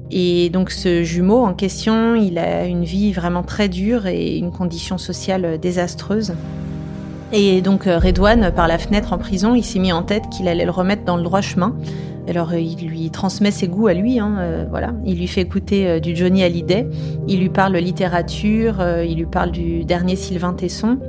[0.10, 4.52] Et donc ce jumeau en question, il a une vie vraiment très dure et une
[4.52, 6.34] condition sociale désastreuse.
[7.34, 10.48] Et donc euh, Redouane, par la fenêtre en prison, il s'est mis en tête qu'il
[10.48, 11.76] allait le remettre dans le droit chemin.
[12.28, 14.94] Alors euh, il lui transmet ses goûts à lui, hein, euh, voilà.
[15.06, 16.88] Il lui fait écouter du Johnny Hallyday,
[17.28, 21.00] il lui parle littérature, il lui parle du dernier Sylvain Tesson.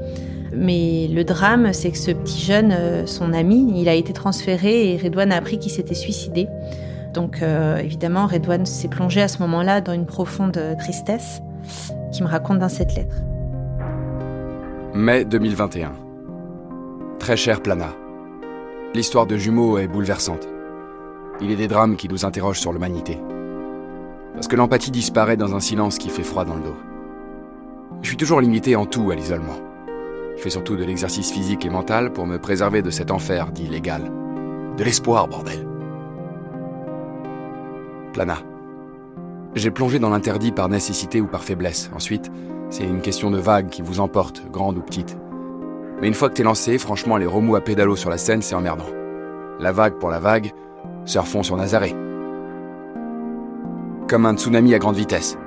[0.55, 4.99] Mais le drame, c'est que ce petit jeune, son ami, il a été transféré et
[4.99, 6.47] Redouane a appris qu'il s'était suicidé.
[7.15, 7.43] Donc
[7.83, 11.41] évidemment, Redouane s'est plongé à ce moment-là dans une profonde tristesse
[12.13, 13.17] qui me raconte dans cette lettre.
[14.95, 16.02] Mai 2021.
[17.23, 17.95] Très cher Plana,
[18.95, 20.49] l'histoire de jumeaux est bouleversante.
[21.41, 23.17] Il est des drames qui nous interrogent sur l'humanité.
[24.35, 26.77] Parce que l'empathie disparaît dans un silence qui fait froid dans le dos.
[28.03, 29.55] Je suis toujours limité en tout à l'isolement.
[30.37, 33.69] Je fais surtout de l'exercice physique et mental pour me préserver de cet enfer dit
[33.69, 34.11] légal.
[34.77, 35.65] De l'espoir, bordel.
[38.13, 38.39] Plana.
[39.55, 41.89] J'ai plongé dans l'interdit par nécessité ou par faiblesse.
[41.95, 42.33] Ensuite,
[42.69, 45.17] c'est une question de vague qui vous emporte, grande ou petite.
[46.03, 48.57] Mais une fois que t'es lancé, franchement, les remous à pédalo sur la scène, c'est
[48.57, 48.89] emmerdant.
[49.61, 50.51] La vague pour la vague,
[51.05, 51.95] surfons sur Nazaré.
[54.09, 55.39] Comme un tsunami à grande vitesse.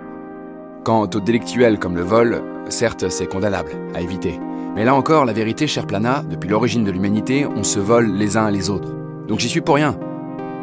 [0.85, 4.39] Quant au délictuel comme le vol, certes, c'est condamnable, à éviter.
[4.77, 8.37] Mais là encore, la vérité, cher Plana, depuis l'origine de l'humanité, on se vole les
[8.37, 8.95] uns les autres.
[9.27, 9.97] Donc j'y suis pour rien.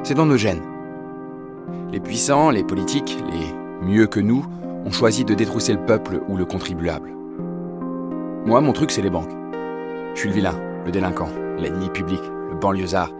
[0.04, 0.62] C'est dans nos gènes.
[1.92, 4.42] Les puissants, les politiques, les mieux que nous,
[4.86, 7.10] ont choisi de détrousser le peuple ou le contribuable.
[8.46, 9.41] Moi, mon truc, c'est les banques.
[10.14, 12.20] Je suis le vilain, le délinquant, l'ennemi public,
[12.50, 13.10] le banlieusard,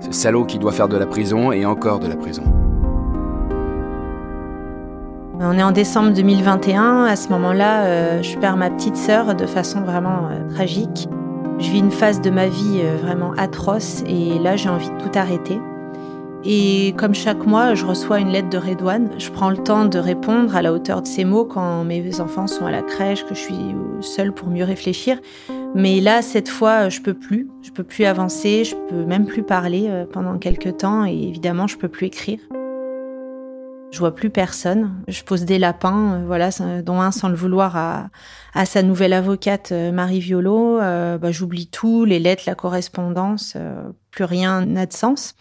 [0.00, 2.42] ce salaud qui doit faire de la prison et encore de la prison.
[5.40, 7.04] On est en décembre 2021.
[7.04, 11.08] À ce moment-là, euh, je perds ma petite sœur de façon vraiment euh, tragique.
[11.58, 14.98] Je vis une phase de ma vie euh, vraiment atroce et là, j'ai envie de
[14.98, 15.60] tout arrêter.
[16.44, 19.08] Et comme chaque mois, je reçois une lettre de Redouane.
[19.16, 22.46] Je prends le temps de répondre à la hauteur de ces mots quand mes enfants
[22.46, 25.16] sont à la crèche, que je suis seule pour mieux réfléchir.
[25.76, 27.50] Mais là, cette fois, je peux plus.
[27.62, 31.66] Je peux plus avancer, je peux même plus parler euh, pendant quelques temps et évidemment,
[31.66, 32.38] je peux plus écrire.
[33.90, 35.02] Je vois plus personne.
[35.08, 36.50] Je pose des lapins, euh, voilà,
[36.82, 40.78] dont un sans le vouloir à, sa nouvelle avocate euh, Marie Violo.
[40.78, 43.56] bah, J'oublie tout, les lettres, la correspondance,
[44.12, 45.34] plus rien n'a de sens.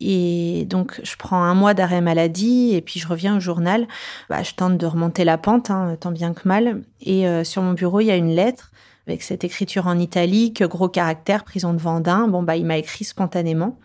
[0.00, 3.86] Et donc, je prends un mois d'arrêt maladie et puis je reviens au journal.
[4.30, 6.82] Bah, je tente de remonter la pente, hein, tant bien que mal.
[7.02, 8.72] Et sur mon bureau, il y a une lettre
[9.06, 12.28] avec cette écriture en italique, gros caractère, prison de Vendin.
[12.28, 13.78] Bon, bah, il m'a écrit spontanément.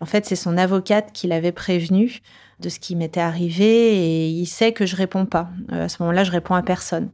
[0.00, 2.20] En fait, c'est son avocate qui l'avait prévenu
[2.60, 5.48] de ce qui m'était arrivé et il sait que je réponds pas.
[5.72, 7.10] Euh, à ce moment-là, je réponds à personne.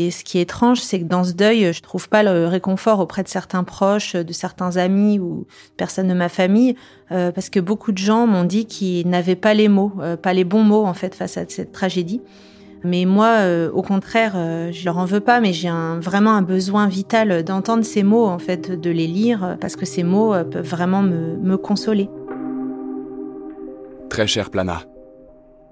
[0.00, 3.00] Et ce qui est étrange, c'est que dans ce deuil, je trouve pas le réconfort
[3.00, 6.76] auprès de certains proches, de certains amis ou personnes de ma famille,
[7.10, 10.32] euh, parce que beaucoup de gens m'ont dit qu'ils n'avaient pas les mots, euh, pas
[10.32, 12.20] les bons mots en fait face à cette tragédie.
[12.84, 14.34] Mais moi, euh, au contraire,
[14.72, 18.38] je leur en veux pas, mais j'ai vraiment un besoin vital d'entendre ces mots, en
[18.38, 22.08] fait, de les lire, parce que ces mots peuvent vraiment me, me consoler.
[24.10, 24.82] Très cher Plana,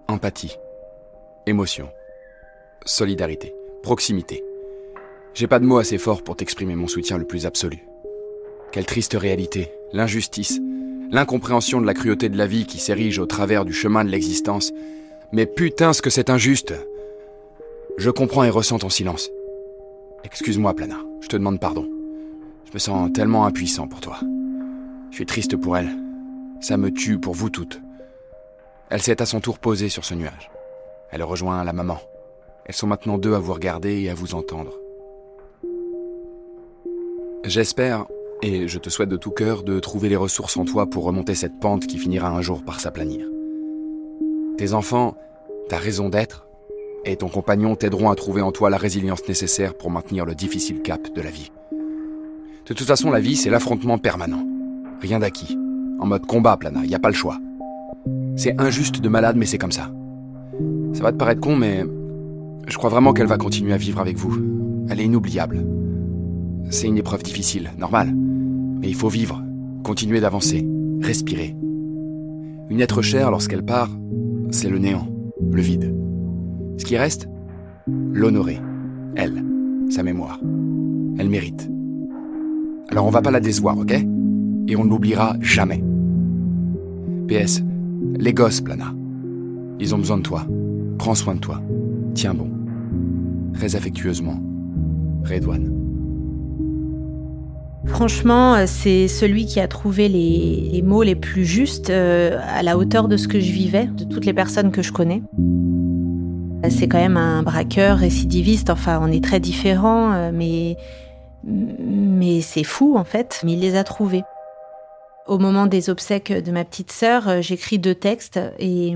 [0.08, 0.56] empathie,
[1.46, 1.88] émotion,
[2.84, 3.54] solidarité
[3.86, 4.42] proximité.
[5.32, 7.84] J'ai pas de mots assez forts pour t'exprimer mon soutien le plus absolu.
[8.72, 10.58] Quelle triste réalité, l'injustice,
[11.12, 14.72] l'incompréhension de la cruauté de la vie qui s'érige au travers du chemin de l'existence.
[15.30, 16.74] Mais putain, ce que c'est injuste.
[17.98, 19.30] Je comprends et ressens ton silence.
[20.22, 21.88] Excuse-moi, Plana, je te demande pardon.
[22.66, 24.18] Je me sens tellement impuissant pour toi.
[25.10, 25.88] Je suis triste pour elle.
[26.60, 27.80] Ça me tue pour vous toutes.
[28.90, 30.50] Elle s'est à son tour posée sur ce nuage.
[31.10, 31.98] Elle rejoint la maman.
[32.66, 34.72] Elles sont maintenant deux à vous regarder et à vous entendre.
[37.44, 38.06] J'espère,
[38.42, 41.34] et je te souhaite de tout cœur, de trouver les ressources en toi pour remonter
[41.34, 43.26] cette pente qui finira un jour par s'aplanir.
[44.58, 45.16] Tes enfants,
[45.68, 46.45] ta raison d'être,
[47.06, 50.82] et ton compagnon t'aideront à trouver en toi la résilience nécessaire pour maintenir le difficile
[50.82, 51.52] cap de la vie.
[52.68, 54.44] De toute façon, la vie, c'est l'affrontement permanent.
[55.00, 55.56] Rien d'acquis.
[56.00, 57.38] En mode combat, Plana, y a pas le choix.
[58.34, 59.90] C'est injuste de malade, mais c'est comme ça.
[60.92, 61.84] Ça va te paraître con, mais
[62.66, 64.36] je crois vraiment qu'elle va continuer à vivre avec vous.
[64.90, 65.64] Elle est inoubliable.
[66.70, 68.12] C'est une épreuve difficile, normal.
[68.14, 69.40] Mais il faut vivre,
[69.84, 70.66] continuer d'avancer,
[71.00, 71.54] respirer.
[72.68, 73.90] Une être chère, lorsqu'elle part,
[74.50, 75.06] c'est le néant,
[75.52, 75.94] le vide.
[76.76, 77.28] Ce qui reste
[78.12, 78.60] L'honorer.
[79.14, 79.44] Elle,
[79.90, 80.40] sa mémoire.
[81.18, 81.70] Elle mérite.
[82.90, 83.92] Alors on va pas la décevoir, ok?
[84.68, 85.82] Et on ne l'oubliera jamais.
[87.28, 87.62] PS,
[88.18, 88.92] les gosses, Plana.
[89.78, 90.46] Ils ont besoin de toi.
[90.98, 91.62] Prends soin de toi.
[92.14, 92.50] Tiens bon.
[93.54, 94.40] Très affectueusement,
[95.24, 95.72] Redouane.
[97.86, 102.76] Franchement, euh, c'est celui qui a trouvé les, mots les plus justes euh, à la
[102.76, 105.22] hauteur de ce que je vivais, de toutes les personnes que je connais.
[106.70, 110.76] C'est quand même un braqueur récidiviste, enfin on est très différents, euh, mais,
[111.44, 114.24] mais c'est fou en fait, mais il les a trouvés.
[115.26, 118.94] Au moment des obsèques de ma petite sœur, j'écris deux textes et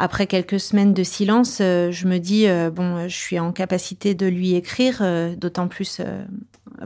[0.00, 4.14] après quelques semaines de silence, euh, je me dis euh, bon, je suis en capacité
[4.14, 6.00] de lui écrire, euh, d'autant plus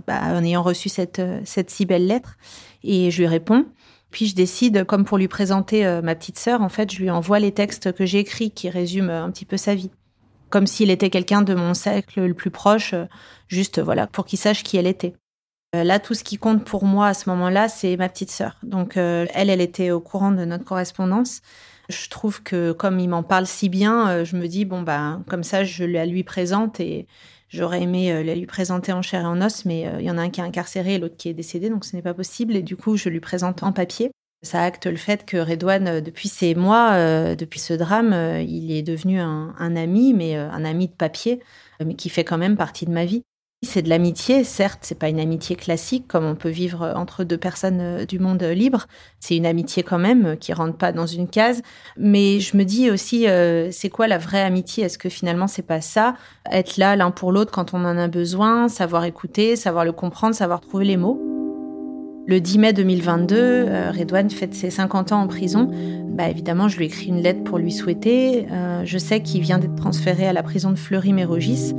[0.09, 2.37] bah, en ayant reçu cette, cette si belle lettre,
[2.83, 3.67] et je lui réponds.
[4.15, 7.41] Puis je décide, comme pour lui présenter ma petite sœur, en fait, je lui envoie
[7.41, 9.91] les textes que j'ai écrits qui résument un petit peu sa vie,
[10.51, 12.95] comme s'il était quelqu'un de mon cercle le plus proche,
[13.49, 15.15] juste voilà, pour qu'il sache qui elle était.
[15.73, 18.57] Là, tout ce qui compte pour moi à ce moment-là, c'est ma petite sœur.
[18.63, 21.41] Donc, elle, elle était au courant de notre correspondance.
[21.89, 25.21] Je trouve que comme il m'en parle si bien, euh, je me dis, bon, bah,
[25.29, 27.07] comme ça, je la lui présente et
[27.55, 30.11] j'aurais aimé euh, la lui présenter en chair et en os, mais euh, il y
[30.11, 32.15] en a un qui est incarcéré et l'autre qui est décédé, donc ce n'est pas
[32.15, 32.57] possible.
[32.57, 34.11] Et du coup, je lui présente en papier.
[34.43, 38.13] Ça acte le fait que Redouane, depuis ces mois, depuis ce drame,
[38.47, 41.41] il est devenu un, un ami, mais un ami de papier,
[41.83, 43.23] mais qui fait quand même partie de ma vie.
[43.65, 47.37] C'est de l'amitié, certes, c'est pas une amitié classique comme on peut vivre entre deux
[47.37, 48.87] personnes euh, du monde libre.
[49.21, 51.63] C'est une amitié quand même euh, qui rentre pas dans une case.
[51.97, 54.85] Mais je me dis aussi, euh, c'est quoi la vraie amitié?
[54.85, 56.15] Est-ce que finalement c'est pas ça?
[56.51, 60.35] Être là l'un pour l'autre quand on en a besoin, savoir écouter, savoir le comprendre,
[60.35, 61.21] savoir trouver les mots.
[62.27, 63.67] Le 10 mai 2022,
[63.99, 65.71] Redouane fête ses 50 ans en prison.
[66.15, 68.47] Bah, évidemment, je lui écris une lettre pour lui souhaiter.
[68.85, 71.75] je sais qu'il vient d'être transféré à la prison de Fleury-Mérogis.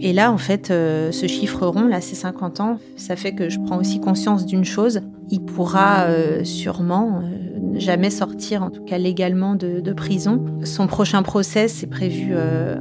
[0.00, 3.48] Et là, en fait, euh, ce chiffre rond, là, c'est 50 ans, ça fait que
[3.48, 5.00] je prends aussi conscience d'une chose.
[5.30, 10.44] Il pourra euh, sûrement euh, jamais sortir, en tout cas légalement, de, de prison.
[10.62, 12.32] Son prochain procès, c'est prévu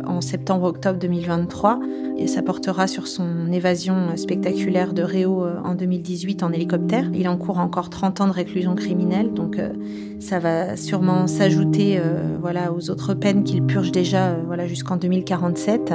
[0.06, 1.80] en septembre-octobre 2023.
[2.18, 7.10] Et ça portera sur son évasion spectaculaire de Réau en 2018 en hélicoptère.
[7.14, 9.60] Il encourt encore 30 ans de réclusion criminelle, donc
[10.20, 12.02] ça va sûrement s'ajouter
[12.40, 15.94] voilà, aux autres peines qu'il purge déjà voilà, jusqu'en 2047.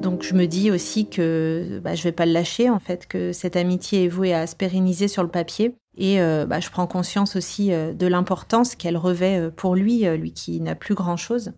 [0.00, 3.32] Donc je me dis aussi que bah, je vais pas le lâcher en fait, que
[3.32, 5.76] cette amitié est vouée à se pérenniser sur le papier.
[5.96, 10.04] Et euh, bah, je prends conscience aussi euh, de l'importance qu'elle revêt euh, pour lui,
[10.16, 11.52] lui qui n'a plus grand-chose.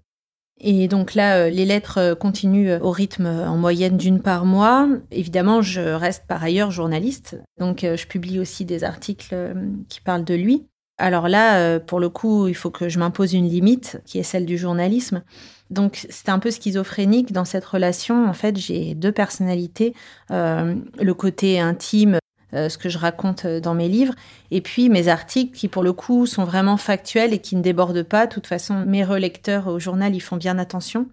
[0.60, 4.88] Et donc là, les lettres continuent au rythme en moyenne d'une par mois.
[5.10, 9.34] Évidemment, je reste par ailleurs journaliste, donc je publie aussi des articles
[9.88, 10.68] qui parlent de lui.
[11.02, 14.46] Alors là, pour le coup, il faut que je m'impose une limite, qui est celle
[14.46, 15.22] du journalisme.
[15.72, 18.28] Donc c'est un peu schizophrénique dans cette relation.
[18.28, 19.94] En fait, j'ai deux personnalités,
[20.30, 22.18] euh, le côté intime,
[22.52, 24.14] euh, ce que je raconte dans mes livres,
[24.50, 28.02] et puis mes articles qui pour le coup sont vraiment factuels et qui ne débordent
[28.02, 28.26] pas.
[28.26, 31.08] De toute façon, mes relecteurs au journal, ils font bien attention.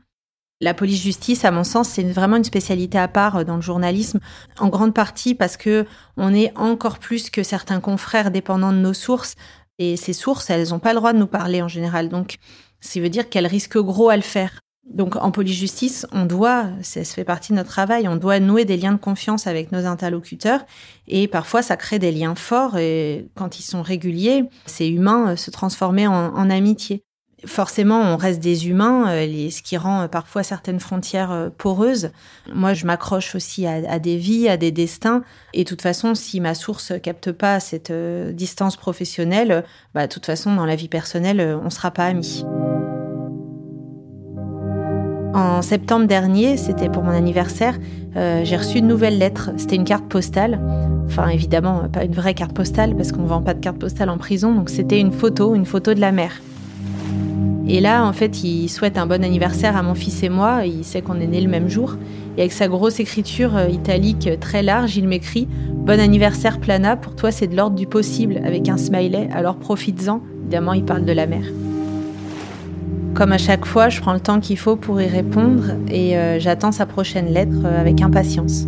[0.61, 4.19] La police-justice, à mon sens, c'est vraiment une spécialité à part dans le journalisme,
[4.59, 5.85] en grande partie parce que
[6.17, 9.35] on est encore plus que certains confrères dépendants de nos sources.
[9.79, 12.09] Et ces sources, elles n'ont pas le droit de nous parler en général.
[12.09, 12.37] Donc,
[12.81, 14.59] ça veut dire qu'elle risque gros à le faire.
[14.89, 18.75] Donc en police-justice, on doit, ça fait partie de notre travail, on doit nouer des
[18.75, 20.65] liens de confiance avec nos interlocuteurs
[21.07, 25.35] et parfois ça crée des liens forts et quand ils sont réguliers, c'est humain euh,
[25.35, 27.03] se transformer en, amitié.
[27.45, 32.11] Forcément, on reste des humains, euh, ce qui rend euh, parfois certaines frontières poreuses.
[32.53, 35.23] Moi, je m'accroche aussi à, des vies, à des destins.
[35.53, 39.63] Et de toute façon, si ma source capte pas cette distance professionnelle,
[39.93, 42.43] bah, de toute façon, dans la vie personnelle, on sera pas amis.
[45.33, 47.77] En septembre dernier, c'était pour mon anniversaire,
[48.15, 49.51] euh, j'ai reçu une nouvelle lettre.
[49.57, 50.59] C'était une carte postale.
[51.05, 54.09] Enfin, évidemment, pas une vraie carte postale parce qu'on ne vend pas de carte postale
[54.09, 54.53] en prison.
[54.53, 56.41] Donc, c'était une photo, une photo de la mère.
[57.67, 60.65] Et là, en fait, il souhaite un bon anniversaire à mon fils et moi.
[60.65, 61.97] Il sait qu'on est nés le même jour.
[62.35, 66.95] Et avec sa grosse écriture euh, italique euh, très large, il m'écrit Bon anniversaire, Plana.
[66.95, 69.29] Pour toi, c'est de l'ordre du possible, avec un smiley.
[69.31, 70.21] Alors profites-en.
[70.41, 71.45] Évidemment, il parle de la mère.
[73.13, 76.39] Comme à chaque fois, je prends le temps qu'il faut pour y répondre et euh,
[76.39, 78.65] j'attends sa prochaine lettre avec impatience.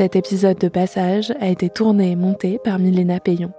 [0.00, 3.52] Cet épisode de Passage a été tourné et monté par Milena Payon.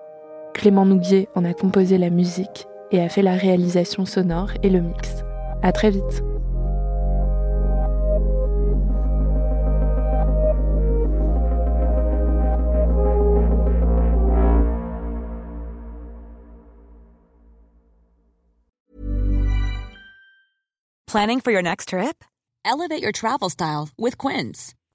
[0.55, 4.81] Clément Nouguier en a composé la musique et a fait la réalisation sonore et le
[4.81, 5.23] mix.
[5.61, 6.23] À très vite.
[21.05, 22.23] Planning for your next trip?
[22.65, 24.73] Elevate your travel style with Quince.